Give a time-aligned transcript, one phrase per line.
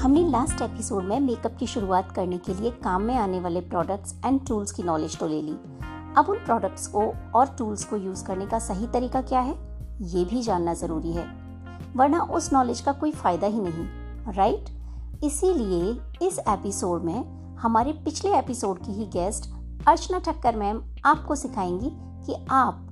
[0.00, 4.20] हमने last episode में makeup की शुरुआत करने के लिए काम में आने वाले प्रोडक्ट्स
[4.24, 5.52] एंड टूल्स की नॉलेज तो ले ली।
[6.16, 7.02] अब उन प्रोडक्ट्स को
[7.34, 9.52] और टूल्स को यूज़ करने का सही तरीका क्या है?
[10.02, 11.24] ये भी जानना ज़रूरी है।
[11.96, 13.86] वरना उस नॉलेज का कोई फ़ायदा ही नहीं
[14.32, 14.64] राइट
[15.24, 15.92] इसीलिए
[16.26, 19.54] इस एपिसोड में हमारे पिछले एपिसोड की ही गेस्ट
[19.88, 22.86] अर्चना ठक्कर मैम आपको सिखाएँगी कि आप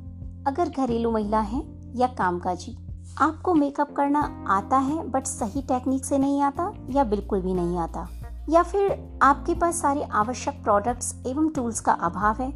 [0.47, 2.88] अगर घरेलू महिला हैं या कामकाजी
[3.21, 7.79] आपको मेकअप करना आता है, बट सही टेक्निक से नहीं आता या बिल्कुल भी नहीं
[7.79, 8.07] आता।
[8.51, 12.51] या फिर आपके पास सारे आवश्यक प्रोडक्ट्स एवं टूल्स का अभाव है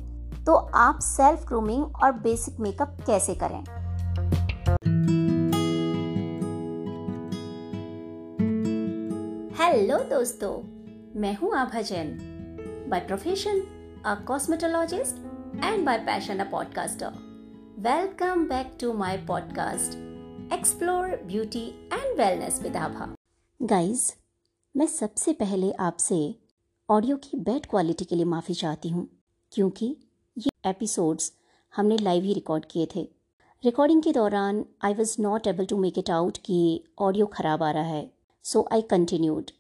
[0.45, 3.63] तो आप सेल्फ ग्रूमिंग और बेसिक मेकअप कैसे करें?
[9.59, 10.53] हेलो दोस्तों,
[11.21, 12.17] मैं हूँ Abha Jain.
[12.91, 13.61] By profession
[14.07, 17.21] a cosmetologist and by passion a podcaster
[17.81, 20.12] welcome back to my podcast
[20.53, 21.61] explore beauty
[21.93, 23.07] and wellness with Abha
[23.61, 24.03] guys
[24.75, 26.19] मैं सबसे पहले आपसे
[26.89, 29.07] ऑडियो की बेड क्वालिटी के लिए माफ़ी चाहती हूँ,
[29.53, 29.87] क्योंकि
[30.37, 31.33] ये एपिसोड्स
[31.73, 33.09] हमने लाइव ही रिकॉर्ड किए थे।
[33.65, 36.61] रिकॉर्डिंग के दौरान I was not able to make it out कि
[37.01, 38.11] ऑडियो ख़राब आ रहा है
[38.45, 39.51] so I continued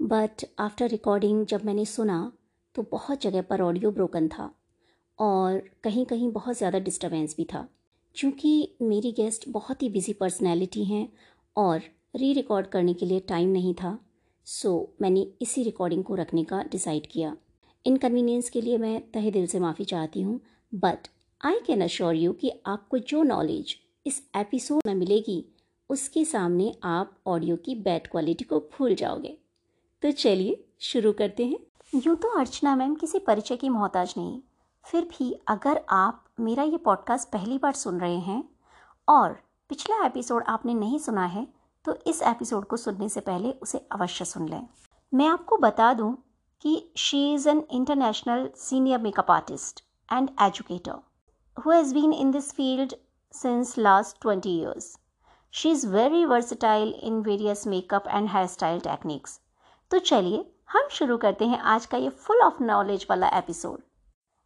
[0.00, 2.20] but after recording जब मैंने सुना
[2.74, 4.50] तो बहुत जगह पर ऑडियो ब्रोकन था,
[5.18, 7.68] और कहीं कहीं बहुत ज़्यादा डिस्टर्बेंस भी था।
[8.16, 11.08] चूँकि मेरी गेस्ट बहुत ही बिज़ी पर्सनैलिटी हैं
[11.56, 11.82] और
[12.16, 13.98] री रिकॉर्ड करने के लिए टाइम नहीं था
[14.46, 14.70] सो
[15.02, 17.36] मैंने इसी रिकॉर्डिंग को रखने का डिसाइड किया।
[17.84, 20.40] इनकन्वीनियंस के लिए मैं तहे दिल से माफ़ी चाहती हूँ
[20.72, 21.08] but
[21.40, 25.44] I can assure you कि आपको जो नॉलेज इस एपिसोड में मिलेगी,
[25.90, 29.36] उसके सामने आप ऑडियो की बैड क्वालिटी को भूल जाओगे।
[30.02, 31.58] तो चलिए शुरू करते हैं।
[31.96, 34.40] यूँ तो अर्चना मैम किसी परिचय की मोहताज नहीं,
[34.84, 38.48] फिर भी अगर आप मेरा ये पॉडकास्ट पहली बार सुन रहे हैं
[39.08, 41.48] और पिछला एपिसोड आपने नहीं सुना है
[41.84, 44.68] तो इस एपिसोड को सुनने से पहले उसे अवश्य सुन लें।
[45.14, 46.18] मैं आपको बता दूँ
[46.60, 50.98] कि she is an international senior makeup artist and educator
[51.66, 52.94] who has been in this field
[53.32, 54.98] since last twenty years
[55.52, 59.40] she is very versatile in various makeup and hair style techniques
[59.90, 63.80] तो चलिए, हम शुरू करते हैं आज का ये फुल ऑफ़ नॉलेज वाला episode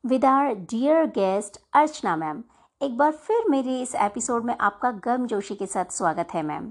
[0.06, 2.44] with our dear guest Archana ma'am
[2.82, 6.70] एक बार फिर मेरे इस एपिसोड में आपका गर्म जोशी के साथ स्वागत है ma'am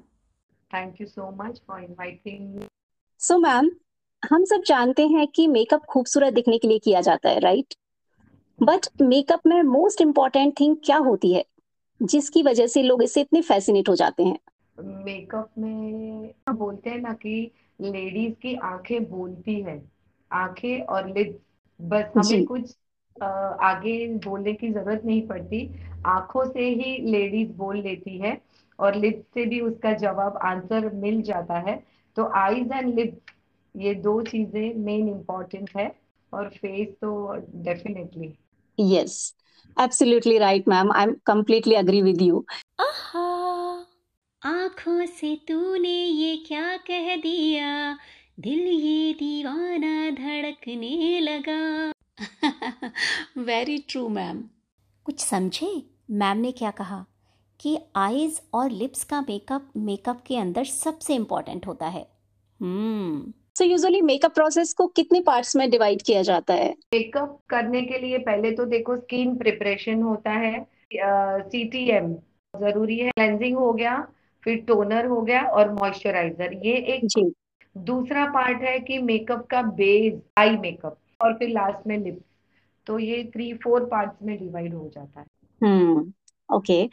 [0.73, 2.61] thank you so much for inviting
[3.19, 3.71] so ma'am
[4.31, 7.73] हम सब जानते हैं कि मेकअप खूबसूरत दिखने के लिए किया जाता है राइट
[8.63, 11.45] बट मेकअप में मोस्ट इम्पोर्टेंट थिंग क्या होती है
[12.03, 14.39] जिसकी वजह से लोग इससे इतने फैसिनेट हो जाते हैं?
[14.79, 17.51] मेकअप में बोलते हैं ना कि
[17.81, 19.91] लेडीज़ की आँखें बोलती है
[20.31, 21.39] आँखें और लिप्स
[21.81, 22.75] बस हमें कुछ
[23.23, 25.59] आगे बोलने की ज़रूरत नहीं पड़ती।
[26.07, 28.37] आँखों से ही लेडीज़ बोल लेती है
[28.79, 31.75] और लिप्स से भी उसका जवाब आंसर मिल जाता है।
[32.17, 33.33] तो आईज एंड लिप्स
[33.75, 35.91] ये दो चीज़ें मेन इम्पोर्टेंट है
[36.33, 38.33] और फेस तो definitely
[38.77, 39.35] yes
[39.77, 42.45] absolutely right ma'am I am completely agree with you
[44.41, 47.93] आँखों से तूने ये क्या कह दिया?
[48.39, 51.91] दिल ये दीवाना धड़कने लगा।
[53.37, 54.43] वेरी ट्रू मैम
[55.05, 55.71] कुछ समझे?
[56.11, 57.05] मैम ने क्या कहा?
[57.59, 62.05] कि आईज और लिप्स का मेकअप मेकअप के अंदर सबसे इंपॉर्टेंट होता है।
[62.59, 66.69] Hmm so usually makeup process को कितने पार्ट्स में डिवाइड किया जाता है?
[66.93, 72.13] मेकअप करने के लिए पहले तो देखो स्किन प्रिपरेशन होता है सी टी एम
[72.53, 73.97] ज़रूरी है। क्लेंजिंग हो गया
[74.43, 77.31] फिर टोनर हो गया और मॉइस्चराइजर ये एक जी.
[77.77, 82.23] दूसरा पार्ट है कि मेकअप का बेस आई मेकअप और फिर लास्ट में लिप्स
[82.87, 85.25] तो ये थ्री फोर पार्ट्स में डिवाइड हो जाता है.
[85.61, 86.11] हम्म
[86.49, 86.89] okay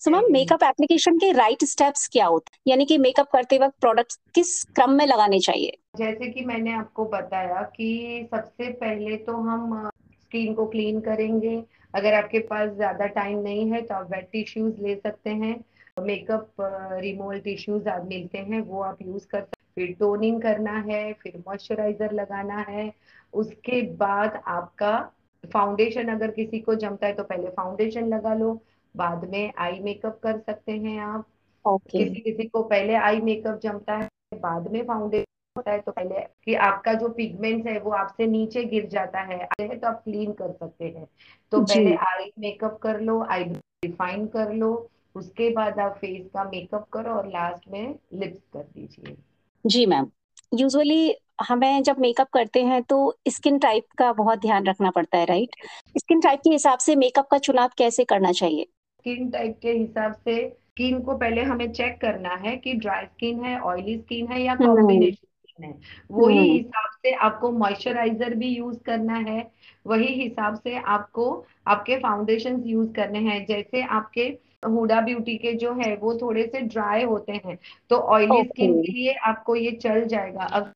[0.00, 2.60] so ma'am makeup application के राइट स्टेप्स क्या होते हैं?
[2.66, 5.76] यानी कि मेकअप करते वक्त प्रोडक्ट्स किस क्रम में लगाने चाहिए?
[5.96, 11.62] जैसे कि मैंने आपको बताया कि सबसे पहले तो हम स्किन को क्लीन करेंगे.
[11.94, 15.54] अगर आपके पास ज़्यादा टाइम नहीं है तो आप वेट टिश्यूज ले सकते हैं.
[16.02, 16.52] मेकअप
[17.00, 21.36] रिमूवल टिश्यूज आप मिलते हैं वो आप यूज़ कर सकते फिर टोनिंग करना है फिर
[21.38, 22.92] मॉइस्चराइजर लगाना है.
[23.32, 24.98] उसके बाद आपका
[25.44, 28.52] फाउंडेशन अगर किसी को जमता है तो पहले फाउंडेशन लगा लो
[28.94, 31.26] बाद में आई मेकअप कर सकते हैं आप।
[31.64, 31.90] Okay.
[31.92, 35.24] किसी किसी को पहले आई मेकअप जमता है बाद में फाउंडेशन
[35.56, 39.46] होता है तो पहले कि आपका जो पिगमेंट है वो आपसे नीचे गिर जाता है
[39.60, 41.06] तो आप क्लीन कर सकते हैं।
[41.52, 44.70] तो पहले आई मेकअप कर लो आई डिफाइन कर लो
[45.14, 49.16] उसके बाद आप फेस का मेकअप करो और लास्ट में लिप्स कर दीजिए।
[49.64, 50.10] जी मैम
[50.54, 52.98] यूजुअली हमें जब मेकअप करते हैं तो
[53.28, 55.56] स्किन टाइप का बहुत ध्यान रखना पड़ता है राइट
[55.98, 58.66] स्किन टाइप के हिसाब से मेकअप का चुनाव कैसे करना चाहिए?
[58.98, 63.44] स्किन टाइप के हिसाब से स्किन को पहले हमें चेक करना है कि ड्राई स्किन
[63.44, 65.74] है ऑयली स्किन है या कॉम्बिनेशन स्किन है।
[66.12, 69.38] वही हम्म। हिसाब से आपको मॉइस्चराइजर भी यूज़ करना है।
[69.86, 71.28] वही हिसाब से आपको
[71.66, 74.22] आपके फाउंडेशन यूज़ करने हैं। जैसे आपके
[74.66, 77.58] हुडा ब्यूटी के जो है वो थोड़े से ड्राई होते हैं
[77.90, 80.72] तो ऑयली स्किन के लिए आपको ये चल जाएगा। अगर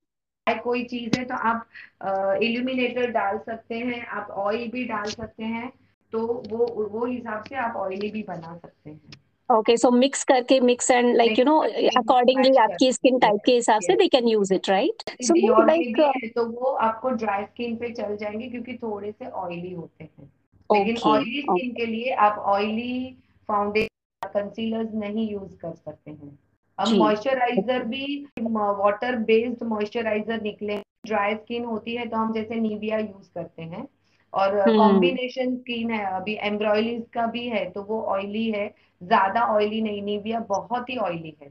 [0.54, 1.68] कोई चीज़ है तो आप
[2.42, 5.72] इल्यूमिनेटर डाल सकते हैं आप ऑयल भी डाल सकते हैं
[6.12, 9.00] तो वो वो हिसाब से आप ऑयली भी बना सकते हैं।
[9.50, 11.58] ओके सो मिक्स करके mix and like you know
[11.96, 16.44] accordingly आपकी स्किन टाइप के हिसाब से they can use it right so like तो
[16.44, 20.32] वो आपको ड्राई स्किन पे चल जाएँगे क्योंकि थोड़े से ऑयली होते हैं।
[20.70, 23.16] लेकिन ऑयली स्किन के लिए आप ऑयली
[23.48, 26.38] फाउंडेशन कंसीलर्स नहीं यूज़ कर सकते हैं।
[26.80, 28.04] अब मॉइस्चराइजर भी
[28.40, 33.86] वाटर बेस्ड मॉइस्चराइजर निकले ड्राई स्किन होती है तो हम जैसे नीविया यूज़ करते हैं।
[34.32, 38.66] और कॉम्बिनेशन हम्म। स्किन है अभी एम्ब्रॉयलीज का भी है तो वो ऑयली है
[39.02, 41.48] ज़्यादा ऑयली नहीं निविया बहुत ही ऑयली है।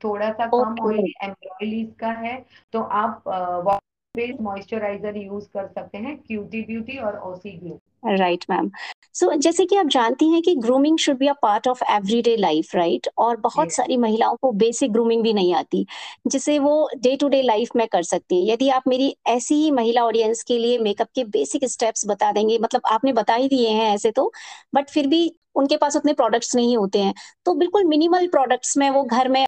[0.00, 2.34] थोड़ा सा कम ऑयली एम्ब्रॉयलीज का है
[2.72, 3.80] तो आप वाटर
[4.14, 8.70] बेस्ड मॉइस्चराइजर यूज़ कर सकते हैं क्यूटी ब्यूटी और OC glow right ma'am
[9.14, 12.74] so जैसे कि आप जानती हैं कि grooming should be a part of everyday life
[12.74, 13.76] right और बहुत yes.
[13.76, 15.84] सारी महिलाओं को बेसिक ग्रूमिंग भी नहीं आती
[16.26, 19.70] जिसे वो डे टू डे लाइफ में कर सकती है। यदि आप मेरी ऐसी ही
[19.70, 23.68] महिला ऑडियंस के लिए मेकअप के बेसिक स्टेप्स बता देंगे मतलब आपने बता ही दिए
[23.68, 24.32] हैं ऐसे तो
[24.74, 27.14] बट फिर भी उनके पास उतने प्रोडक्ट्स नहीं होते हैं
[27.44, 29.44] तो बिल्कुल मिनिमल प्रोडक्ट्स में वो घर में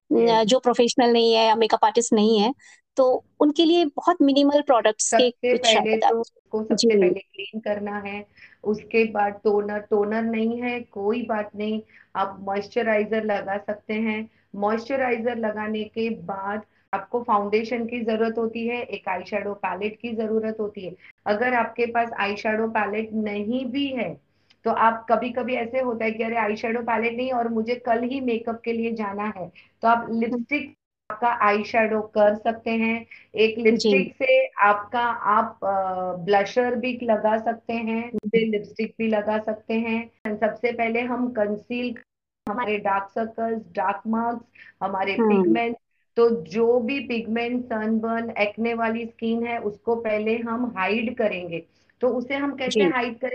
[0.47, 2.53] जो प्रोफेशनल नहीं है या मेकअप आर्टिस्ट नहीं है
[2.97, 7.99] तो उनके लिए बहुत मिनिमल प्रोडक्ट्स के कुछ पहले तो उसको सबसे पहले क्लीन करना
[7.99, 8.25] है
[8.65, 11.81] उसके बाद टोनर टोनर नहीं है कोई बात नहीं
[12.17, 16.63] आप मॉइस्चराइजर लगा सकते हैं। मॉइस्चराइजर लगाने के बाद
[16.93, 20.95] आपको फाउंडेशन की ज़रूरत होती है एक आई शेडो पैलेट की ज़रूरत होती है।
[21.27, 24.13] अगर आपके पास आई शेडो पैलेट नहीं भी है
[24.65, 27.75] तो आप कभी कभी ऐसे होता है कि अरे आई शेडो पैलेट नहीं और मुझे
[27.87, 29.51] कल ही मेकअप के लिए जाना है
[29.83, 30.75] तो आप लिपस्टिक
[31.15, 32.95] आपका आई शेडो कर सकते हैं।
[33.35, 35.03] एक लिपस्टिक से आपका
[35.33, 35.61] आप
[36.21, 41.95] ब्लशर भी लगा सकते हैं लिपस्टिक भी लगा सकते हैं। सबसे पहले हम कंसील
[42.47, 44.45] हमारे डार्क सर्कल्स डार्क मार्क्स
[44.83, 45.75] हमारे पिगमेंट हम्म।
[46.17, 51.65] तो जो भी पिगमेंट सनबर्न एक्ने वाली स्किन है उसको पहले हम हाइड करेंगे।
[52.01, 53.33] तो उसे हम कैसे हाइड करें?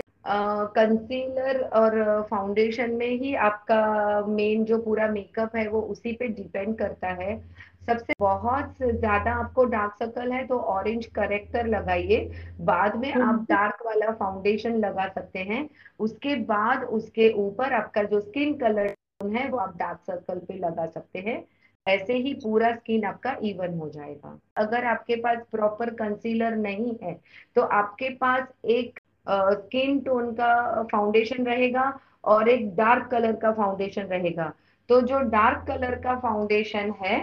[0.76, 1.92] कंसीलर और
[2.30, 7.34] फाउंडेशन में ही आपका मेन जो पूरा मेकअप है वो उसी पे डिपेंड करता है।
[7.82, 12.18] सबसे बहुत ज़्यादा आपको डार्क सर्कल है तो ऑरेंज करेक्टर लगाइए।
[12.62, 15.68] बाद में आप डार्क। वाला फाउंडेशन लगा सकते हैं।
[16.00, 18.94] उसके बाद उसके ऊपर आपका जो स्किन कलर
[19.30, 21.42] है वो आप डार्क सर्कल पे लगा सकते हैं।
[21.86, 27.18] ऐसे ही पूरा स्किन आपका इवन हो जाएगा। अगर आपके पास प्रॉपर कंसीलर नहीं है
[27.56, 31.92] तो आपके पास एक स्किन टोन का फाउंडेशन रहेगा
[32.24, 34.52] और एक डार्क कलर का फाउंडेशन रहेगा।
[34.90, 37.18] तो जो डार्क कलर का फाउंडेशन है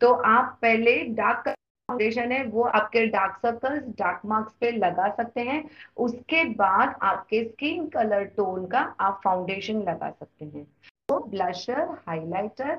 [0.00, 1.48] तो आप पहले डार्क
[1.88, 5.62] फाउंडेशन है वो आपके डार्क सर्कल्स डार्क मार्क्स पे लगा सकते हैं।
[5.96, 10.64] उसके बाद आपके स्किन कलर टोन का आप फाउंडेशन लगा सकते हैं।
[11.08, 12.78] तो blusher highlighter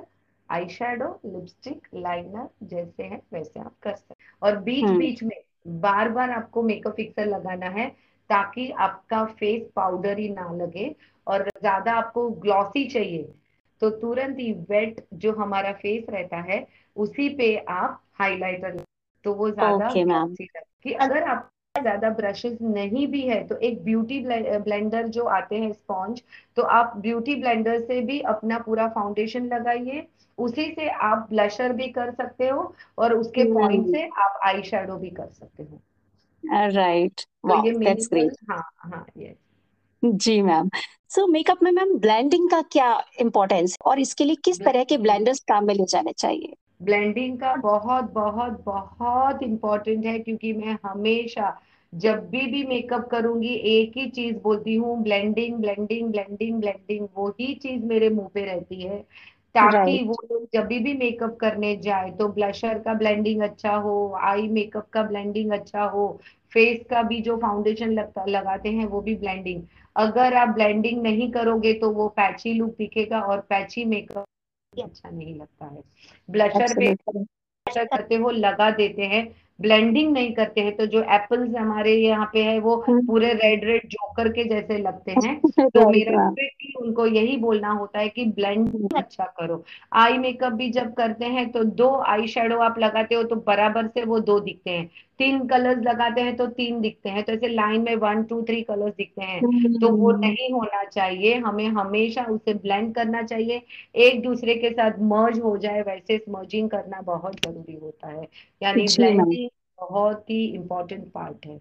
[0.50, 5.38] eye lipstick liner जैसे है वैसे आप कर सकते हैं। और बीच हम्म। बीच में
[5.82, 7.88] बार बार आपको मेकअप फिक्सर लगाना है
[8.30, 10.96] ताकि आपका फेस पाउडर ही ना लगे
[11.28, 13.28] और ज़्यादा आपको ग्लॉसी चाहिए।
[13.82, 16.60] तो तुरंत ही वेट जो हमारा फेस रहता है
[17.00, 18.84] उसी पे आप हाइलाइटर
[19.26, 20.36] तो वो ज़्यादा okay,
[20.84, 25.72] कि अगर आप ज़्यादा ब्रशेस नहीं भी है तो एक ब्यूटी ब्लेंडर जो आते हैं
[25.74, 26.22] स्पॉन्ज
[26.58, 30.06] तो आप ब्यूटी ब्लेंडर से भी अपना पूरा फाउंडेशन लगाइए।
[30.38, 33.96] उसी से आप ब्लशर भी कर सकते हो और उसके पॉइंट hmm.
[33.96, 35.80] से आप आई शेडो भी कर सकते हो।
[36.70, 39.36] राइट ये ग्रेट हाँ हाँ यस
[40.04, 40.70] जी मैम
[41.12, 42.90] सो मेकअप में मैम ब्लेंडिंग का क्या
[43.20, 46.54] इम्पोर्टेंस और इसके लिए किस तरह के ब्लेंडर्स काम में ले जाने चाहिए?
[46.82, 51.56] ब्लेंडिंग का बहुत बहुत बहुत इम्पोर्टेंट है क्योंकि मैं हमेशा
[51.94, 57.28] जब भी भी मेकअप करूँगी एक ही चीज़ बोलती हूँ ब्लेंडिंग ब्लेंडिंग ब्लेंडिंग ब्लेंडिंग वो
[57.40, 59.00] ही चीज़ मेरे मुँह पे रहती है।
[59.56, 63.94] ताकि वो लोग जब भी मेकअप करने जाए तो ब्लशर का ब्लेंडिंग अच्छा हो
[64.24, 66.08] आई मेकअप का ब्लेंडिंग अच्छा हो
[66.54, 69.64] फेस का भी जो फाउंडेशन लगता लगाते हैं वो भी ब्लेंडिंग
[69.96, 74.26] अगर आप ब्लेंडिंग नहीं करोगे तो वो पैची लुक दिखेगा और पैची मेकअप
[74.82, 75.84] अच्छा नहीं लगता है।
[76.30, 76.96] ब्लशर पे
[77.86, 82.44] करते हो लगा देते हैं। ब्लेंडिंग नहीं करते हैं तो जो एप्पल्स हमारे यहाँ पे
[82.44, 85.40] है वो हम्म। पूरे रेड रेड जोकर के जैसे लगते हैं।
[85.70, 86.28] तो मेरा
[86.82, 89.64] उनको यही बोलना होता है कि ब्लेंडिंग अच्छा करो।
[89.94, 93.88] आई मेकअप भी जब करते हैं तो दो आई शेडो आप लगाते हो तो बराबर
[93.88, 94.90] से वो दो दिखते हैं।
[95.20, 98.62] तीन कलर्स लगाते हैं तो तीन दिखते हैं। तो ऐसे लाइन में वन टू थ्री
[98.62, 99.42] कलर्स दिखते हैं।
[99.80, 103.62] तो वो हम्म। नहीं होना चाहिए। हमें हमेशा उसे ब्लेंड करना चाहिए।
[103.96, 108.28] एक दूसरे के साथ मर्ज हो जाए वैसे स्मर्जिंग करना बहुत ज़रूरी होता है।
[108.64, 109.49] यानी ब्लेंडिंग
[109.82, 111.60] बहुत ही इम्पोर्टेंट पार्ट है।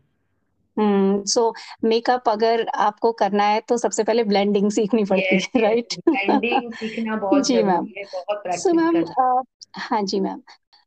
[0.78, 5.62] हम्म सो मेकअप अगर आपको करना है तो सबसे पहले ब्लेंडिंग सीखनी पड़ती yes, है
[5.62, 9.04] राइट ब्लेंडिंग सीखना बहुत जी मैम बहुत प्रैक्टिस सो मैम
[9.76, 10.42] हाँ जी ma'am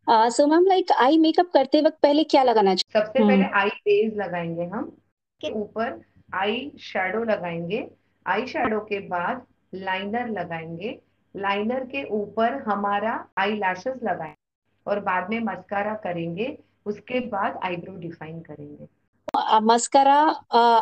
[0.10, 3.02] so ma'am like I makeup करते वक्त पहले क्या लगाना चाहिए?
[3.02, 3.30] सबसे hmm.
[3.30, 4.98] पहले आई बेस लगाएँगे हम।
[5.42, 6.02] के ऊपर
[6.34, 7.88] आई शेडो लगाएँगे।
[8.28, 9.46] आई शेडो के बाद
[9.76, 11.00] लाइनर लगाएँगे।
[11.36, 17.96] लाइनर के ऊपर हमारा आई लैशेस लगाएँगे और बाद में मस्कारा करेंगे। उसके बाद आईब्रो
[17.98, 18.88] डिफाइन करेंगे।
[19.66, 20.20] मस्करा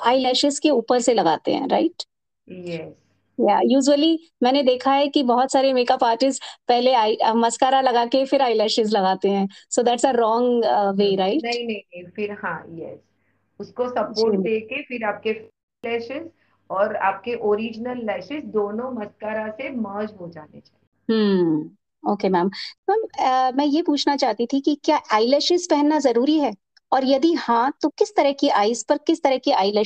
[0.06, 2.04] आई लैशेस के ऊपर से लगाते हैं राइट
[2.48, 2.94] यस
[3.40, 8.26] या यूजुअली मैंने देखा है कि बहुत सारे मेकअप आर्टिस्ट पहले आई मस्कारा लगा के
[8.26, 10.66] फिर आई लैशेस लगाते हैं। So that's a wrong
[10.98, 13.00] way right नहीं नहीं नहीं फिर हाँ यस
[13.60, 15.34] उसको सपोर्ट दे के फिर आपके
[15.84, 16.30] लैशेज
[16.70, 21.70] और आपके ओरिजिनल लैशेज दोनों मस्कारा से मर्ज हो जाने चाहिए। हम्म
[22.04, 22.50] ओके मैम
[22.90, 23.02] मैम
[23.58, 25.40] मैं ये पूछना चाहती थी कि क्या आई
[25.72, 26.54] पहनना ज़रूरी है?
[26.92, 29.84] और यदि हाँ तो किस तरह की आईज पर किस तरह की आई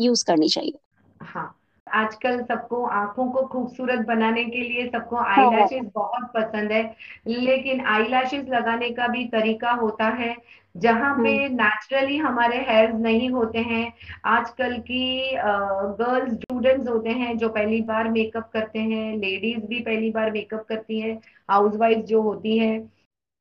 [0.00, 0.78] यूज़ करनी चाहिए?
[1.22, 1.59] हाँ
[1.92, 6.82] आजकल सबको आँखों को खूबसूरत बनाने के लिए सबको आई हाँ। बहुत पसंद है
[7.26, 10.36] लेकिन आई लगाने का भी तरीका होता है
[10.74, 13.92] जहाँ पे नेचुरली हम्म। हमारे हेयर्स नहीं होते हैं
[14.24, 20.10] आजकल की गर्ल्स स्टूडेंट्स होते हैं जो पहली बार मेकअप करते हैं लेडीज़ भी पहली
[20.10, 21.20] बार मेकअप करती हैं
[21.50, 22.80] हाउसवाइफ जो होती हैं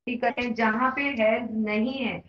[0.08, 2.22] करते हैं जहाँ पे हेयर्स नहीं है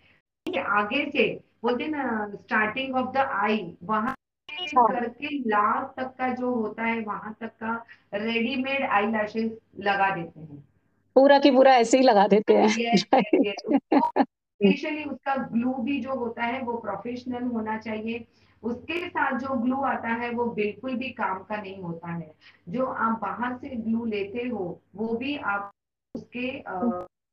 [0.59, 1.27] आगे से
[1.63, 2.03] बोलते ना
[2.35, 4.15] स्टार्टिंग ऑफ़ द आई वहाँ
[4.63, 10.15] हाँ। करके लास्ट तक का जो होता है वहाँ तक का रेडीमेड आई लैशेस लगा
[10.15, 10.67] देते हैं।
[11.15, 12.67] पूरा की पूरा ऐसे ही लगा देते हैं।
[14.63, 18.25] स्पेशली उसका ग्लू भी जो होता है वो प्रोफेशनल होना चाहिए।
[18.63, 22.33] उसके साथ जो ग्लू आता है वो बिल्कुल भी काम का नहीं होता है।
[22.69, 25.71] जो आप बाहर से ग्लू लेते हो वो भी आप
[26.15, 26.63] उसके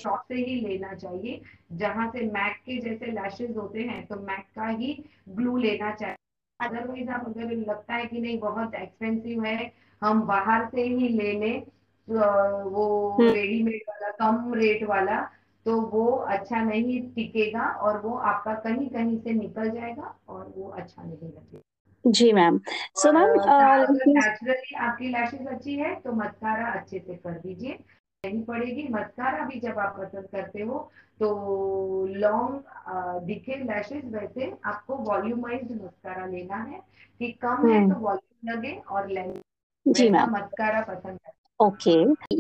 [0.02, 1.42] शॉप से ही लेना चाहिए।
[1.72, 6.16] जहाँ से मैक के जैसे लैशेज होते हैं तो मैक का ही ग्लू लेना चाहिए।
[6.60, 9.72] अदरवाइज़ आप अगर लगता है कि नहीं बहुत एक्सपेंसिव है
[10.02, 11.62] हम बाहर से ही ले लें
[12.72, 15.20] वो रेडीमेड हम्म। वाला कम रेट वाला
[15.66, 20.68] तो वो अच्छा नहीं टिकेगा और वो आपका कहीं कहीं से निकल जाएगा और वो
[20.68, 21.60] अच्छा नहीं लगेगा।
[22.04, 22.60] जी मैम
[22.94, 27.78] सो मैम नेचुरली आपकी लैशेज अच्छी है तो मस्कारा अच्छे से कर दीजिए।
[28.24, 30.78] नहीं पड़ेगी। मस्कारा भी जब आप पसंद करते हो
[31.20, 36.80] तो लॉन्ग दिखे लैशेज वैसे आपको वॉल्यूमाइज्ड मस्कारा लेना है।
[37.20, 39.40] कि कम है हम्म। तो वॉल्यूम लगे और लेंथ
[39.86, 41.92] जी मैम मस्कारा पसंद है ओके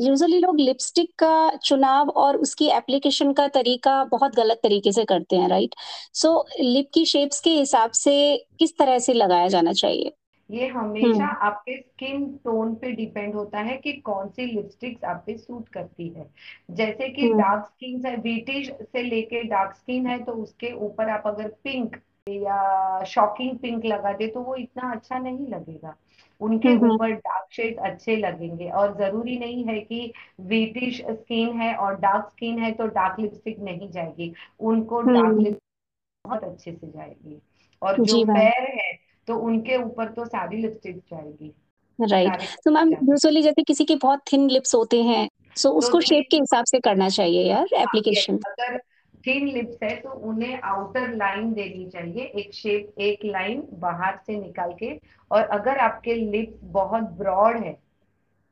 [0.06, 5.36] यूजुअली लोग लिपस्टिक का चुनाव और उसकी एप्लीकेशन का तरीका बहुत गलत तरीके से करते
[5.36, 5.74] हैं राइट
[6.14, 6.30] सो
[6.60, 8.14] लिप की शेप्स के हिसाब से
[8.58, 10.12] किस तरह से लगाया जाना चाहिए?
[10.50, 15.22] ये हमेशा हम्म। आपके स्किन टोन पे डिपेंड होता है कि कौन सी लिपस्टिक्स आप
[15.26, 16.30] पे सूट करती है।
[16.70, 21.22] जैसे कि डार्क स्किन है ब्रिटिश से लेके डार्क स्किन है तो उसके ऊपर आप
[21.26, 21.96] अगर पिंक
[22.28, 25.96] या शॉकिंग पिंक लगा दे तो वो इतना अच्छा नहीं लगेगा।
[26.40, 31.60] उनके हम्म, हम्म। ऊपर डार्क शेड अच्छे लगेंगे। और ज़रूरी नहीं है कि ब्रिटिश स्किन
[31.60, 36.72] है और डार्क स्किन है तो डार्क लिपस्टिक नहीं जाएगी। उनको डार्क लिपस्टिक बहुत अच्छे
[36.72, 37.42] से जाएगी।
[37.82, 38.87] और जो पैर है
[39.28, 41.54] तो उनके ऊपर तो सारी लिपस्टिक जाएगी।
[41.98, 46.00] राइट तो मैम यूजुअली जैसे किसी के बहुत थिन लिप्स होते हैं सो तो उसको
[46.00, 48.78] शेप के हिसाब से करना चाहिए यार एप्लीकेशन हाँ, अगर
[49.26, 54.36] थिन लिप्स है तो उन्हें आउटर लाइन देनी चाहिए एक शेप एक लाइन बाहर से
[54.36, 54.90] निकाल के।
[55.30, 57.76] और अगर आपके लिप्स बहुत ब्रॉड है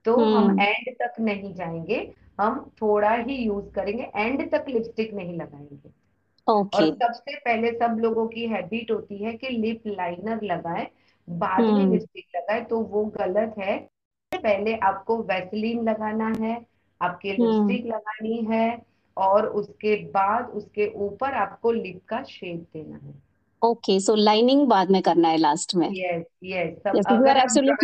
[0.04, 2.00] तो हम एंड हम्म। तक नहीं जाएँगे
[2.40, 5.90] हम थोड़ा ही यूज़ करेंगे एंड तक लिपस्टिक नहीं लगाएँगे।
[6.48, 6.80] Okay.
[6.80, 10.86] और सबसे पहले सब लोगों की हैबिट होती है कि लिप लाइनर लगाए
[11.28, 13.76] बाद में लिपस्टिक हम्म। लगाए तो वो गलत है
[14.32, 16.54] पहले आपको वैसलीन लगाना है
[17.00, 18.82] आपके लिपस्टिक हम्म। लगानी है
[19.16, 23.14] और उसके बाद उसके ऊपर आपको लिप का शेप देना है
[23.62, 27.36] ओके सो लाइनिंग बाद में करना है लास्ट में यस यस सब अगर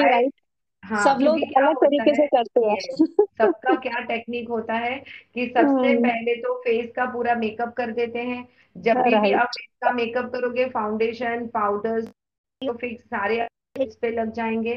[0.02, 0.41] राइट
[0.82, 3.06] हाँ, सब लोग अलग तरीके से करते हैं।
[3.38, 4.98] सबका क्या टेक्निक होता है
[5.34, 9.32] कि सबसे हम्म। पहले तो फेस का पूरा मेकअप कर देते हैं। जब भी, भी
[9.32, 13.40] आप फेस का मेकअप करोगे फाउंडेशन पाउडर तो फिक्स सारे
[13.80, 14.74] इस पे लग जाएँगे।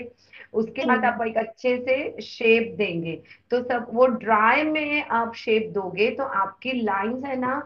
[0.54, 3.22] उसके बाद आप एक अच्छे से शेप देंगे।
[3.52, 7.60] तो सब वो ड्राई में आप शेप दोगे तो आपकी लाइंस है ना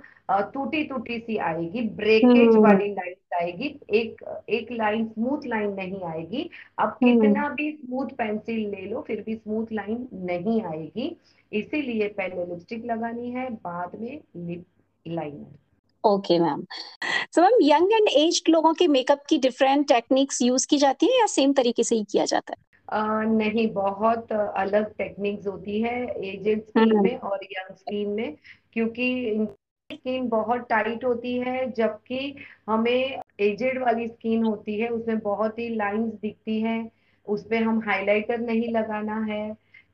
[0.53, 6.01] टूटी टूटी सी आएगी। Breakage hmm. वाली लाइन आएगी। एक एक लाइन स्मूथ लाइन नहीं
[6.03, 11.15] आएगी। आप हम्म। कितना भी स्मूथ पेंसिल ले लो फिर भी स्मूथ लाइन नहीं आएगी।
[11.53, 14.65] इसीलिए पहले लिपस्टिक लगानी है बाद में lip
[15.07, 15.57] liner
[16.03, 16.63] okay ma'am
[17.35, 21.19] so ma'am young and aged लोगों के मेकअप की डिफरेंट टेक्निक्स यूज़ की जाती है
[21.19, 25.91] या सेम तरीके से ही किया जाता है Uh, नहीं बहुत अलग टेक्निक्स होती है
[26.27, 28.35] एजेड स्किन हम्म। में और यंग स्किन में
[28.73, 29.47] क्योंकि
[29.89, 32.35] स्किन बहुत टाइट होती है जबकि
[32.67, 36.79] हमें एजेड वाली स्किन होती है उसमें बहुत ही लाइंस दिखती हैं
[37.27, 39.41] उसमें हम हाइलाइटर नहीं लगाना है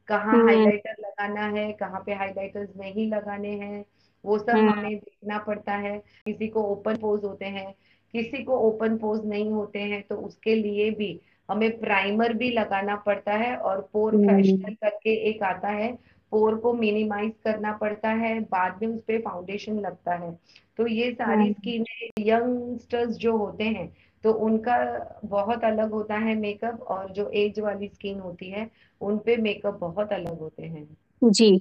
[0.07, 3.85] कहाँ हम्म। हाइलाइटर लगाना है कहाँ पे हाइलाइटर्स नहीं लगाने हैं
[4.25, 7.73] वो सब हम्म। हमें देखना पड़ता है किसी को ओपन पोज होते हैं
[8.13, 12.95] किसी को ओपन पोज नहीं होते हैं तो उसके लिए भी हमें प्राइमर भी लगाना
[12.95, 15.91] पड़ता है और पोर हम्म। फ्रेशनर करके एक आता है
[16.31, 20.31] पोर को मिनिमाइज करना पड़ता है बाद में उस पर फाउंडेशन लगता है
[20.77, 21.85] तो ये सारी हम्म। स्किन
[22.19, 23.87] यंगस्टर्स जो होते हैं
[24.23, 24.77] तो उनका
[25.25, 28.69] बहुत अलग होता है मेकअप और जो एज वाली स्किन होती है
[29.01, 30.87] उन पे मेकअप बहुत अलग होते हैं
[31.29, 31.51] जी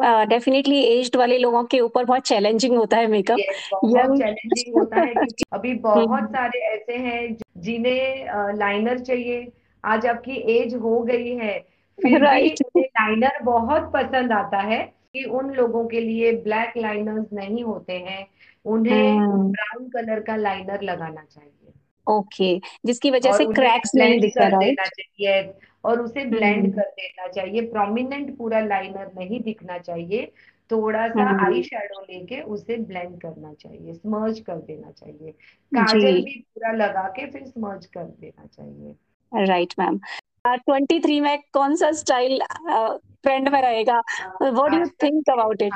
[0.00, 4.76] डेफिनेटली uh, एज्ड वाले लोगों के ऊपर बहुत चैलेंजिंग होता है मेकअप Yes, बहुत चैलेंजिंग
[4.76, 8.26] होता है क्योंकि अभी बहुत हम्म। सारे ऐसे हैं जिन्हें
[8.56, 9.52] लाइनर चाहिए
[9.84, 11.58] आज आपकी एज हो गई है
[11.98, 12.62] फिर Right.
[12.74, 17.92] उन्हें लाइनर बहुत पसंद आता है कि उन लोगों के लिए ब्लैक लाइनर्स नहीं होते
[17.92, 18.26] हैं
[18.64, 21.72] उन्हें हम्म। ब्राउन कलर का लाइनर लगाना चाहिए
[22.06, 22.68] ओके okay.
[22.86, 25.42] जिसकी वजह से क्रैक्स नहीं दिखता कर राइट चाहिए
[25.84, 30.32] और उसे ब्लेंड हम्म। कर देना चाहिए। प्रोमिनेंट पूरा लाइनर नहीं दिखना चाहिए।
[30.70, 35.30] थोड़ा सा हम्म। आई शेडो लेके उसे ब्लेंड करना चाहिए। स्मर्ज कर देना चाहिए।
[35.72, 39.98] काजल भी पूरा लगा के फिर स्मर्ज कर देना चाहिए। राइट मैम
[40.46, 43.98] ट्वेंटी थ्री में कौन सा स्टाइल ट्रेंड में रहेगा?
[44.42, 45.72] What do you think about it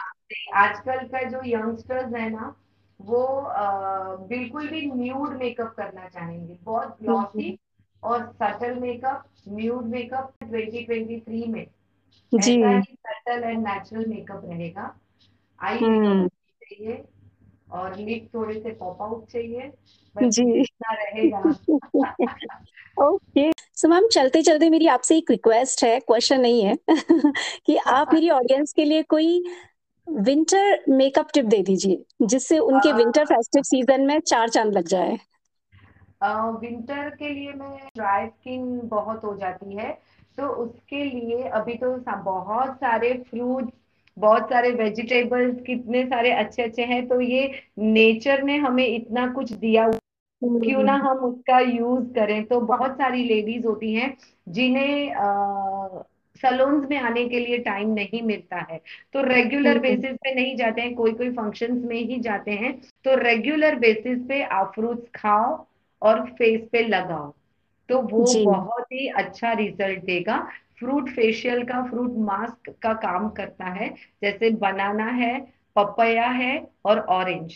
[0.55, 2.55] आजकल का जो यंगस्टर्स है ना
[3.01, 3.21] वो
[4.29, 7.59] बिल्कुल भी न्यूड मेकअप करना चाहेंगे। बहुत ग्लॉसी
[8.03, 11.67] और सटल मेकअप न्यूड मेकअप 2023 में
[12.35, 15.01] जी। सटल एंड नेचुरल मेकअप रहेगा।
[15.63, 17.05] आई हम्म। चाहिए
[17.73, 19.73] और लिप थोड़े से पॉप आउट चाहिए
[20.23, 20.63] जी।
[20.93, 21.39] रहेगा।
[23.05, 26.77] ओके सो मैम चलते चलते मेरी आपसे एक रिक्वेस्ट है क्वेश्चन नहीं है।
[27.67, 29.45] कि आप मेरी ऑडियंस के लिए कोई
[30.11, 35.19] विंटर मेकअप टिप दे दीजिए जिससे उनके विंटर फेस्टिव सीज़न में चार चाँद लग जाए।
[36.25, 39.99] विंटर के लिए मैं ड्राई स्किन बहुत हो जाती है
[40.39, 43.73] तो उसके लिए अभी तो बहुत सारे फ्रूट्स
[44.19, 49.53] बहुत सारे वेजिटेबल्स कितने सारे अच्छे अच्छे हैं तो ये नेचर ने हमें इतना कुछ
[49.53, 49.91] दिया
[50.43, 54.17] क्यों ना हम उसका यूज़ करें। तो बहुत सारी लेडीज़ होती हैं
[54.49, 55.11] जिन्हें
[56.43, 58.81] सलोन्स में आने के लिए टाइम नहीं मिलता है।
[59.13, 62.81] तो रेगुलर हम्म। बेसिस पे नहीं जाते हैं कोई कोई फ़ंक्शंस में ही जाते हैं।
[63.05, 65.68] तो रेगुलर बेसिस पे आप फ्रूट्स खाओ
[66.03, 67.35] और फेस पे लगाओ
[67.89, 73.65] तो वो। बहुत ही अच्छा रिज़ल्ट देगा फ्रूट फेशियल का फ्रूट मास्क का काम करता
[73.65, 75.41] है जैसे बनाना है
[75.77, 77.55] पपया है और ऑरेंज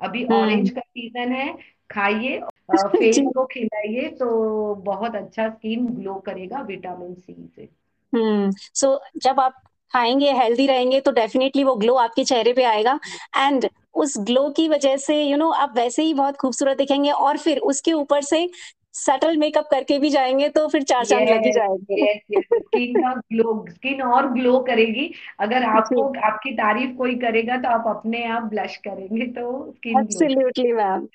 [0.00, 1.58] अभी हम्म। ऑरेंज का सीज़न है
[1.90, 7.68] खाइए फेस। को खिलाइए तो बहुत अच्छा स्किन ग्लो करेगा विटामिन सी से
[8.14, 12.64] हम्म सो so, जब आप खाएँगे हेल्दी रहेंगे तो डेफिनेटली वो ग्लो आपके चेहरे पे
[12.64, 12.98] आएगा।
[13.38, 16.76] एंड उस ग्लो की वजह से यू you नो know, आप वैसे ही बहुत खूबसूरत
[16.76, 18.48] दिखेंगे और फिर उसके ऊपर से
[18.94, 23.64] सटल मेकअप करके भी जाएँगे तो फिर चार चाँद लग ही जाएँगे। स्किन का ग्लो
[23.70, 28.76] स्किन और ग्लो करेगी। अगर आपको आपकी तारीफ़ कोई करेगा तो आप अपने आप ब्लश
[28.84, 31.06] करेंगे तो स्किन एब्सोल्युटली मैम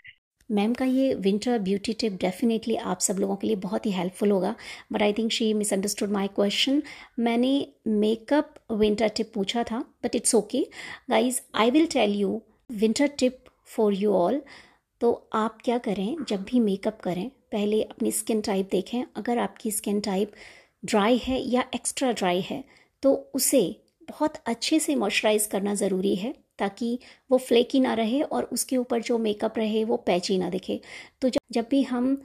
[0.50, 4.32] मैम का ये विंटर ब्यूटी टिप डेफिनेटली आप सब लोगों के लिए बहुत ही हेल्पफुल
[4.32, 4.56] होगा
[4.92, 6.82] but I think she misunderstood my question
[7.20, 7.52] मैंने
[7.88, 10.66] मेकअप विंटर टिप पूछा था but it's okay
[11.10, 14.42] guys I will tell you winter tip for you all
[15.02, 19.72] तो आप क्या करें, जब भी मेकअप करें, पहले अपनी स्किन टाइप देखें। अगर आपकी
[19.72, 20.32] स्किन टाइप
[20.86, 22.64] ड्राई है या एक्स्ट्रा ड्राई है
[23.04, 23.62] तो उसे
[24.10, 26.98] बहुत अच्छे से मॉइस्चराइज करना ज़रूरी है। ताकि
[27.32, 30.80] वो फ्लेकी ना रहे और उसके ऊपर जो मेकअप रहे वो पैची ना दिखे।
[31.22, 32.18] तो जब भी हम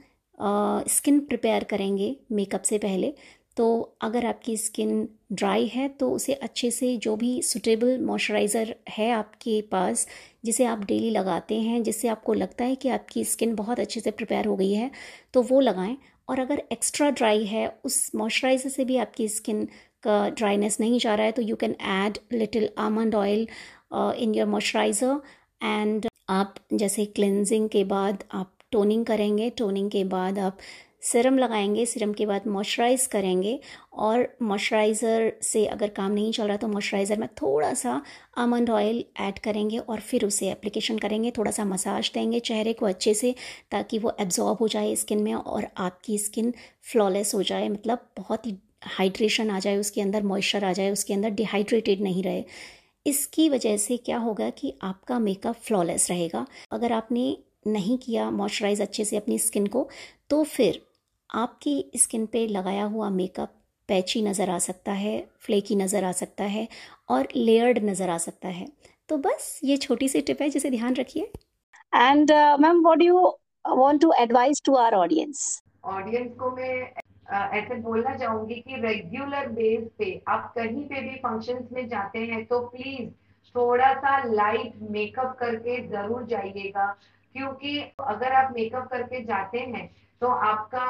[0.89, 3.13] स्किन प्रिपेयर करेंगे मेकअप से पहले
[3.57, 3.65] तो
[4.01, 9.61] अगर आपकी स्किन ड्राई है तो उसे अच्छे से जो भी सुटेबल मॉइस्चराइज़र है आपके
[9.71, 10.05] पास,
[10.45, 14.11] जिसे आप डेली लगाते हैं, जिससे आपको लगता है कि आपकी स्किन बहुत अच्छे से
[14.11, 14.91] प्रिपेयर हो गई है
[15.33, 19.65] तो वो लगाएँ। और अगर एक्स्ट्रा ड्राई है, उस मॉइस्चराइज़र से भी आपकी स्किन
[20.03, 23.47] का ड्राइनेस नहीं जा रहा है तो you can add little almond oil
[24.17, 25.21] in your moisturizer
[25.63, 30.57] and आप जैसे क्लेंजिंग के बाद आप टोनिंग करेंगे टोनिंग के बाद आप
[31.01, 33.59] सिरम लगाएँगे सिरम के बाद मॉइस्चराइज करेंगे
[33.93, 38.01] और मॉइस्चराइज़र से अगर काम नहीं चल रहा तो मॉइस्चराइज़र में थोड़ा सा
[38.37, 42.85] आमंड ऑयल ऐड करेंगे और फिर उसे एप्लीकेशन करेंगे थोड़ा सा मसाज देंगे चेहरे को
[42.85, 43.35] अच्छे से
[43.71, 46.53] ताकि वो एब्जॉर्ब हो जाए स्किन में और आपकी स्किन
[46.91, 51.13] फ्लॉलेस हो जाए मतलब बहुत ही हाइड्रेशन आ जाए, उसके अंदर मॉइस्चर आ जाए, उसके
[51.13, 52.43] अंदर डिहाइड्रेटेड नहीं रहे।
[53.05, 57.25] इसकी वजह से क्या होगा कि आपका मेकअप फ्लॉलेस रहेगा। अगर आपने
[57.67, 59.87] नहीं किया मॉइस्चराइज अच्छे से अपनी स्किन को
[60.29, 60.81] तो फिर
[61.29, 63.53] आपकी स्किन पे लगाया हुआ मेकअप
[63.89, 66.67] पैची नज़र आ सकता है फ्लेकी नज़र आ सकता है
[67.09, 68.67] और लेयर्ड नज़र आ सकता है।
[69.09, 71.31] तो बस ये छोटी सी टिप है जिसे ध्यान रखिए।
[71.93, 73.25] And ma'am what you
[73.65, 76.91] want to advice to our audience audience को मैं
[77.27, 82.43] ऐसे बोलना चाहूँगी कि रेगुलर बेस पे आप कहीं पे भी फ़ंक्शंस में जाते हैं
[82.45, 83.09] तो प्लीज़
[83.55, 86.85] थोड़ा सा लाइट मेकअप करके ज़रूर जाइएगा।
[87.35, 89.87] क्योंकि अगर आप मेकअप करके जाते हैं
[90.21, 90.85] तो आपका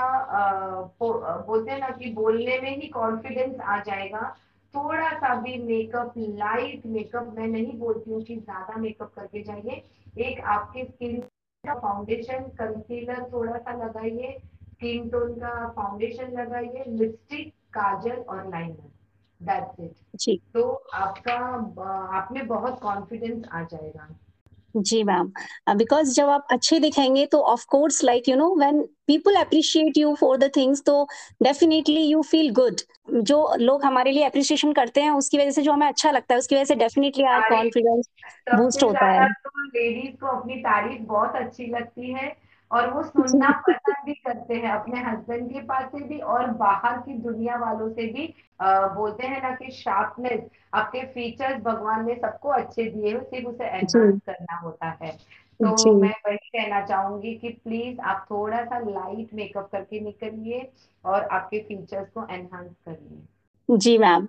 [1.01, 4.33] बोलते हैं ना कि बोलने में ही कॉन्फिडेंस आ जाएगा।
[4.73, 9.81] थोड़ा सा भी मेकअप लाइट मेकअप मैं नहीं बोलती हूँ कि ज़्यादा मेकअप करके जाइए।
[10.19, 11.19] एक आपके स्किन
[11.63, 14.37] का फाउंडेशन कंसीलर थोड़ा सा लगाइए।
[14.75, 18.91] स्किन टोन का फाउंडेशन लगाइए लिपस्टिक काजल और लाइनर
[19.41, 21.33] दैट्स इट तो आपका
[22.17, 24.07] आप में बहुत कॉन्फिडेंस आ जाएगा।
[24.77, 25.31] जी मैम
[25.77, 30.13] बिकॉज़ जब आप अच्छे दिखेंगे तो of course like you know when people appreciate you
[30.15, 31.07] for the things तो
[31.43, 32.81] डेफिनेटली यू फील गुड
[33.23, 36.39] जो लोग हमारे लिए अप्रिशिएशन करते हैं उसकी वजह से जो हमें अच्छा लगता है
[36.39, 38.09] उसकी वजह से डेफिनेटली आर कॉन्फिडेंस
[38.55, 42.27] बूस्ट होता है। तो लेडीज़ को अपनी तारीफ़ बहुत अच्छी लगती है।
[42.75, 46.97] और वो सुनना पसंद भी करते हैं अपने हस्बैंड के पास से भी और बाहर
[46.97, 52.15] की दुनिया वालों से भी आ, बोलते हैं ना कि शार्पनेस आपके फीचर्स भगवान ने
[52.15, 55.11] सबको अच्छे दिए हो सिर्फ़ उसे एनहांस करना होता है।
[55.59, 60.71] तो मैं वही कहना चाहूँगी कि प्लीज़ आप थोड़ा सा लाइट मेकअप करके निकलिए
[61.05, 64.27] और आपके फीचर्स को एनहांस करिए। जी मैम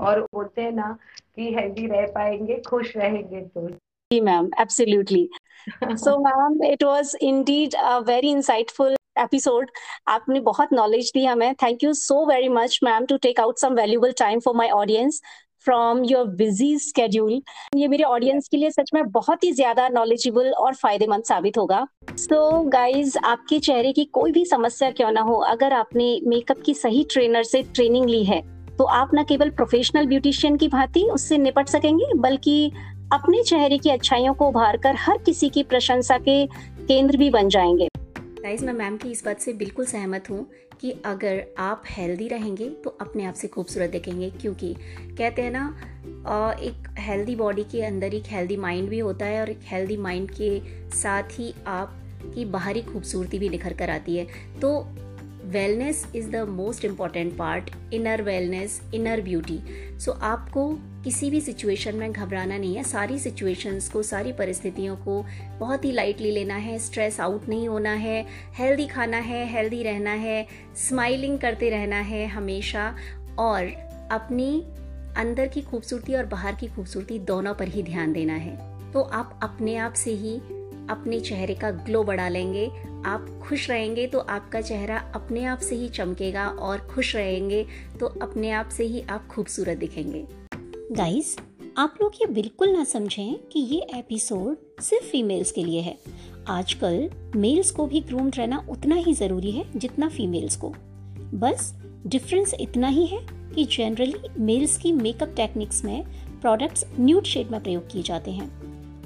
[0.00, 0.96] और बोलते हैं ना
[1.36, 3.68] कि हेल्दी रह पाएँगे खुश रहेंगे तो।
[4.10, 5.30] जी ma'am absolutely
[5.68, 9.70] so ma'am it was indeed a very insightful episode
[10.08, 11.54] आपने बहुत नॉलेज दी हमें.
[11.54, 15.20] Thank you so very much ma'am to take out some valuable time for my audience
[15.64, 17.40] from your busy schedule
[17.76, 21.86] ये मेरे audience के लिए सच में बहुत ही ज़्यादा नॉलेजेबल और फ़ायदेमंद साबित होगा.
[22.10, 26.62] सो so, गाइज़ आपके चेहरे की कोई भी समस्या क्यों ना हो अगर आपने मेकअप
[26.66, 28.40] की सही ट्रेनर से ट्रेनिंग ली है
[28.78, 32.70] तो आप न केवल प्रोफेशनल ब्यूटिशियन की भांति उससे निपट सकेंगे बल्कि
[33.12, 36.46] अपने चेहरे की अच्छाइयों को उभार कर हर किसी की प्रशंसा के
[36.86, 37.88] केंद्र भी बन जाएँगे।
[38.18, 40.46] गाइज़ मैं मैम की इस बात से बिल्कुल सहमत हूँ
[40.80, 44.74] कि अगर आप हेल्दी रहेंगे तो अपने आप से खूबसूरत देखेंगे, क्योंकि
[45.18, 49.50] कहते हैं ना एक हेल्दी बॉडी के अंदर एक हेल्दी माइंड भी होता है और
[49.50, 50.60] एक हेल्दी माइंड के
[50.96, 51.96] साथ ही आप
[52.34, 54.26] की बाहरी खूबसूरती भी निखर कर आती है।
[54.60, 54.80] तो
[55.46, 59.60] wellness is the most important part inner wellness inner beauty
[59.98, 65.26] so आपको किसी भी सिचुएशन में घबराना नहीं है। सारी सिचुएशंस को, सारी परिस्थितियों को
[65.60, 70.10] बहुत ही लाइटली लेना है। स्ट्रेस आउट नहीं होना है। हेल्दी खाना है हेल्दी रहना
[70.10, 72.96] है। स्माइलिंग करते रहना है हमेशा।
[73.38, 73.66] और
[74.10, 74.60] अपनी
[75.16, 79.40] अंदर की खूबसूरती और बाहर की खूबसूरती दोनों पर ही ध्यान देना है। तो आप
[79.42, 80.40] अपने आप से ही
[80.90, 82.66] अपने चेहरे का ग्लो बढ़ा लेंगे।
[83.06, 87.64] आप खुश रहेंगे तो आपका चेहरा अपने आप से ही चमकेगा और खुश रहेंगे
[88.00, 90.24] तो अपने आप से ही आप खूबसूरत दिखेंगे।
[90.92, 91.36] गाइस
[91.78, 95.98] आप लोग ये बिल्कुल ना समझें कि ये एपिसोड सिर्फ़ फीमेल्स के लिए है।
[96.48, 100.74] आजकल मेल्स को भी ग्रूम्ड रहना उतना ही ज़रूरी है जितना फीमेल्स को।
[101.34, 101.72] बस
[102.06, 103.20] डिफरेंस इतना ही है
[103.54, 106.04] कि जनरली मेल्स की मेकअप टेक्निक्स में
[106.40, 108.50] प्रोडक्ट्स न्यूड शेड में प्रयोग किए जाते हैं।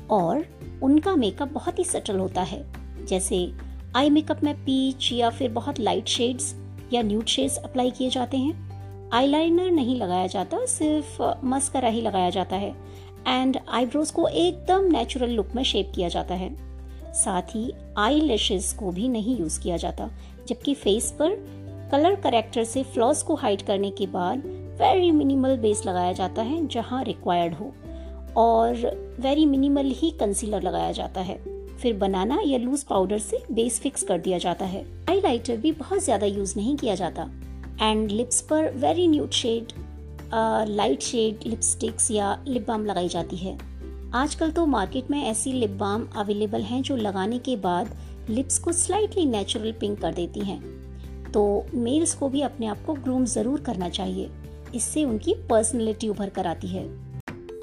[0.09, 0.45] और
[0.83, 2.64] उनका मेकअप बहुत ही सटल होता है।
[3.07, 3.53] जैसे
[3.97, 6.55] आई मेकअप में पीच या फिर बहुत लाइट शेड्स
[6.93, 8.71] या न्यूड शेड्स अप्लाई किए जाते हैं।
[9.12, 12.77] आईलाइनर नहीं लगाया जाता, सिर्फ़ मस्करा ही लगाया जाता है।
[13.29, 16.71] एंड आईब्रोज को एकदम नेचुरल लुक में शेप किया जाता है।
[17.14, 20.11] साथ ही आई लैशेज को भी नहीं यूज़ किया जाता,
[20.49, 21.35] जबकि फेस पर
[21.93, 24.38] कलर करेक्टर से फ्लॉस को हाइड करने के बाद
[24.81, 27.73] वेरी मिनिमल बेस लगाया जाता है जहाँ रिक्वायर्ड हो।
[28.37, 28.75] और
[29.21, 31.38] वेरी मिनिमल ही कंसीलर लगाया जाता है।
[31.77, 36.05] फिर बनाना या लूज पाउडर से बेस फिक्स कर दिया जाता है। हाईलाइटर भी बहुत
[36.05, 37.31] ज़्यादा यूज़ नहीं किया जाता।
[37.83, 39.73] एंड लिप्स पर very nude shade
[40.69, 43.57] light shade lipsticks या लिप बाम लगाई जाती है।
[44.14, 47.97] आजकल तो मार्केट में ऐसी लिप बाम अवेलेबल हैं जो लगाने के बाद
[48.31, 50.61] लिप्स को स्लाइटली नेचुरल पिंक कर देती हैं।
[51.33, 51.43] तो
[51.75, 54.31] मेल्स को भी अपने आप को ग्रूम ज़रूर करना चाहिए।
[54.75, 56.85] इससे उनकी पर्सनैलिटी उभर कर आती है।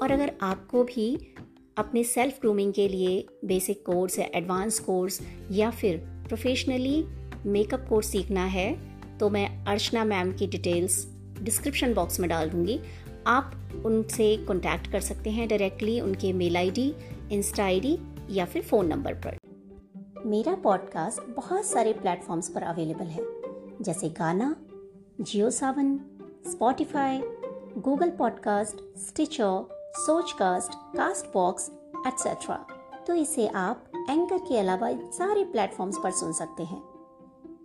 [0.02, 1.34] और अगर आपको भी
[1.78, 5.96] अपने सेल्फ ग्रूमिंग के लिए बेसिक कोर्स या एडवांस कोर्स या फिर
[6.28, 7.04] प्रोफेशनली
[7.46, 8.68] मेकअप कोर्स सीखना है
[9.18, 11.06] तो मैं अर्चना मैम की डिटेल्स
[11.42, 12.80] डिस्क्रिप्शन बॉक्स में डाल दूँगी।
[13.26, 16.92] आप उनसे कॉन्टैक्ट कर सकते हैं डायरेक्टली उनके मेल आईडी
[17.32, 17.98] इंस्टा आईडी
[18.30, 19.38] या फिर फ़ोन नंबर पर।
[20.26, 23.24] मेरा पॉडकास्ट बहुत सारे प्लेटफॉर्म्स पर अवेलेबल है,
[23.82, 24.56] जैसे Gaana,
[25.20, 25.96] Jio Saavn
[26.50, 27.20] Spotify
[27.78, 30.74] Google podcast Stitcher Sochcast
[31.34, 31.70] Castbox
[32.06, 32.56] etcetera
[33.06, 36.82] तो इसे आप एंकर के अलावा सारे प्लेटफॉर्म्स पर सुन सकते हैं।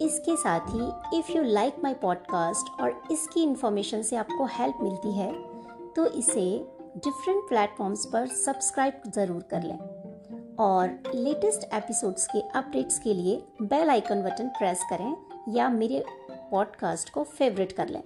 [0.01, 5.11] इसके साथ ही if you like my podcast और इसकी इन्फॉर्मेशन से आपको हेल्प मिलती
[5.11, 5.31] है
[5.95, 6.45] तो इसे
[6.97, 9.77] डिफरेंट प्लेटफॉर्म्स पर सब्सक्राइब ज़रूर कर लें।
[10.59, 15.15] और लेटेस्ट एपिसोड्स के अपडेट्स के लिए बेल आइकन बटन प्रेस करें
[15.55, 16.03] या मेरे
[16.51, 18.01] पॉडकास्ट को फेवरेट कर लें,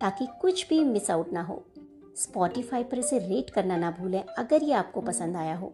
[0.00, 1.62] ताकि कुछ भी मिस आउट ना हो।
[2.20, 5.72] स्पॉटिफाई पर इसे रेट करना ना भूलें, अगर ये आपको पसंद आया हो।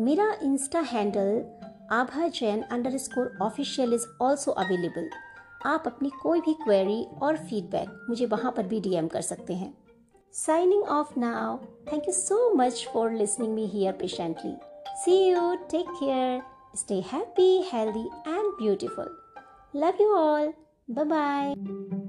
[0.00, 1.44] मेरा Insta handle
[1.92, 2.62] Aabha Jain
[2.98, 5.08] underscore official is also available
[5.66, 9.72] आप अपनी कोई भी क्वेरी और फीडबैक मुझे वहाँ पर भी डीएम कर सकते हैं।
[10.34, 11.56] Signing off now
[11.92, 14.54] thank you so much for listening me here patiently
[15.04, 16.42] see you take care
[16.76, 19.16] stay happy healthy and beautiful
[19.76, 20.52] love you all
[20.90, 21.99] bye bye